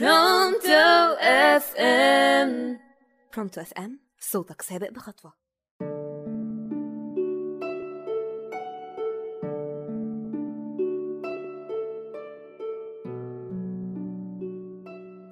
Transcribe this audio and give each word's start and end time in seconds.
Pronto 0.00 1.16
FM 1.20 2.78
Pronto 3.34 3.60
FM 3.60 4.00
صوتك 4.20 4.62
سابق 4.62 4.90
بخطوة. 4.90 5.32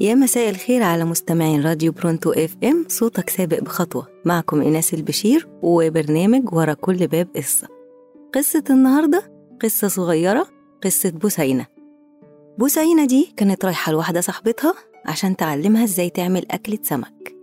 يا 0.00 0.14
مساء 0.14 0.50
الخير 0.50 0.82
على 0.82 1.04
مستمعين 1.04 1.62
راديو 1.62 1.92
Pronto 1.92 2.32
FM 2.32 2.84
صوتك 2.88 3.30
سابق 3.30 3.60
بخطوة. 3.60 4.06
معكم 4.24 4.62
إناس 4.62 4.94
البشير 4.94 5.48
وبرنامج 5.62 6.52
ورا 6.54 6.74
كل 6.74 7.06
باب 7.06 7.28
قصة. 7.36 7.68
قصة 8.34 8.64
النهاردة 8.70 9.32
قصة 9.62 9.88
صغيرة 9.88 10.46
قصة 10.84 11.10
بوسينة. 11.10 11.79
بوسينة 12.60 13.04
دي 13.04 13.32
كانت 13.36 13.64
رايحة 13.64 13.92
لواحدة 13.92 14.20
صاحبتها 14.20 14.74
عشان 15.06 15.36
تعلمها 15.36 15.84
إزاي 15.84 16.10
تعمل 16.10 16.46
أكلة 16.50 16.78
سمك. 16.82 17.36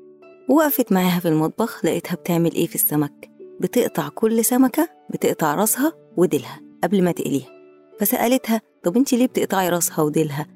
وقفت 0.49 0.91
معاها 0.91 1.19
في 1.19 1.27
المطبخ 1.27 1.85
لقيتها 1.85 2.15
بتعمل 2.15 2.53
إيه 2.53 2.67
في 2.67 2.75
السمك؟ 2.75 3.31
بتقطع 3.59 4.09
كل 4.09 4.45
سمكة 4.45 4.89
بتقطع 5.09 5.55
راسها 5.55 5.93
وديلها 6.17 6.59
قبل 6.83 7.03
ما 7.03 7.11
تقليها. 7.11 7.47
فسألتها 7.99 8.61
طب 8.83 8.97
انتي 8.97 9.17
ليه 9.17 9.25
بتقطعي 9.27 9.69
راسها 9.69 10.01
وديلها؟ 10.01 10.47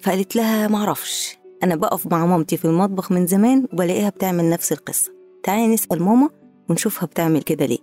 فقالت 0.00 0.36
لها 0.36 0.68
معرفش 0.68 1.38
أنا 1.62 1.76
بقف 1.76 2.06
مع 2.06 2.26
مامتي 2.26 2.56
في 2.56 2.64
المطبخ 2.64 3.12
من 3.12 3.26
زمان 3.26 3.66
وبلاقيها 3.72 4.08
بتعمل 4.08 4.50
نفس 4.50 4.72
القصة. 4.72 5.12
تعالي 5.42 5.74
نسأل 5.74 6.02
ماما 6.02 6.28
ونشوفها 6.70 7.06
بتعمل 7.06 7.42
كده 7.42 7.66
ليه. 7.66 7.78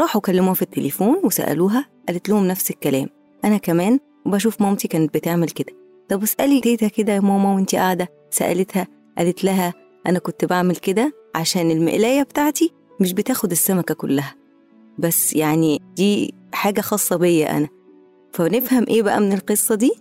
راحوا 0.00 0.20
كلموها 0.20 0.54
في 0.54 0.62
التليفون 0.62 1.20
وسألوها 1.24 1.86
قالت 2.08 2.28
لهم 2.28 2.46
نفس 2.46 2.70
الكلام. 2.70 3.08
أنا 3.44 3.58
كمان 3.58 3.98
بشوف 4.26 4.60
مامتي 4.62 4.88
كانت 4.88 5.14
بتعمل 5.14 5.48
كده. 5.50 5.72
طب 6.08 6.22
اسألي 6.22 6.60
تيتا 6.60 6.88
كده 6.88 7.12
يا 7.12 7.20
ماما 7.20 7.54
وانتي 7.54 7.76
قاعدة. 7.76 8.08
سألتها 8.30 8.86
قالت 9.18 9.44
لها 9.44 9.74
أنا 10.06 10.18
كنت 10.18 10.44
بعمل 10.44 10.76
كده 10.76 11.12
عشان 11.34 11.70
المقلاية 11.70 12.22
بتاعتي 12.22 12.72
مش 13.00 13.12
بتاخد 13.12 13.50
السمكة 13.50 13.94
كلها. 13.94 14.34
بس 14.98 15.32
يعني 15.32 15.80
دي 15.96 16.34
حاجة 16.52 16.80
خاصة 16.80 17.16
بيا 17.16 17.56
أنا. 17.56 17.68
فنفهم 18.32 18.84
إيه 18.88 19.02
بقى 19.02 19.20
من 19.20 19.32
القصة 19.32 19.74
دي؟ 19.74 19.92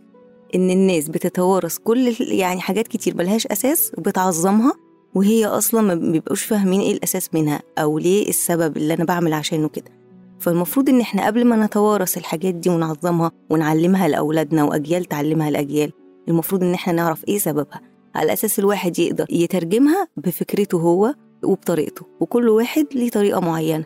إن 0.55 0.69
الناس 0.69 1.07
بتتوارث 1.09 1.77
كل 1.77 2.15
يعني 2.19 2.61
حاجات 2.61 2.87
كتير 2.87 3.17
ملهاش 3.17 3.47
أساس 3.47 3.91
وبتعظمها 3.97 4.73
وهي 5.15 5.45
أصلا 5.45 5.81
ما 5.81 5.95
بيبقوش 5.95 6.43
فاهمين 6.43 6.81
إيه 6.81 6.91
الأساس 6.93 7.29
منها 7.33 7.61
أو 7.77 7.97
ليه 7.97 8.29
السبب 8.29 8.77
اللي 8.77 8.93
أنا 8.93 9.03
بعمل 9.05 9.33
عشانه 9.33 9.69
كده. 9.69 9.91
فالمفروض 10.39 10.89
إن 10.89 11.01
إحنا 11.01 11.25
قبل 11.25 11.45
ما 11.45 11.65
نتوارث 11.65 12.17
الحاجات 12.17 12.53
دي 12.55 12.69
ونعظمها 12.69 13.31
ونعلمها 13.49 14.07
لأولادنا 14.07 14.63
وأجيال 14.63 15.05
تعلمها 15.05 15.51
لأجيال 15.51 15.91
المفروض 16.27 16.63
إن 16.63 16.73
إحنا 16.73 16.93
نعرف 16.93 17.25
إيه 17.27 17.37
سببها. 17.37 17.81
على 18.15 18.33
أساس 18.33 18.59
الواحد 18.59 18.99
يقدر 18.99 19.25
يترجمها 19.29 20.07
بفكرته 20.17 20.77
هو 20.77 21.13
وبطريقته 21.43 22.05
وكل 22.19 22.49
واحد 22.49 22.85
ليه 22.95 23.09
طريقة 23.09 23.39
معينة. 23.39 23.85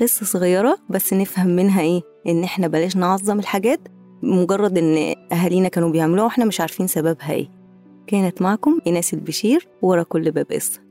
قصة 0.00 0.26
صغيرة 0.26 0.78
بس 0.90 1.12
نفهم 1.12 1.46
منها 1.46 1.80
إيه؟ 1.80 2.02
إن 2.26 2.44
إحنا 2.44 2.68
بلاش 2.68 2.96
نعظم 2.96 3.38
الحاجات 3.38 3.80
مجرد 4.22 4.78
إن 4.78 5.14
أهالينا 5.32 5.68
كانوا 5.68 5.88
بيعملوها 5.88 6.24
وإحنا 6.24 6.44
مش 6.44 6.60
عارفين 6.60 6.86
سببها 6.86 7.32
إيه. 7.32 7.48
كانت 8.06 8.42
معكم 8.42 8.78
إناس 8.86 9.14
البشير 9.14 9.68
ورا 9.82 10.02
كل 10.02 10.30
باب 10.30 10.46
قصة. 10.52 10.85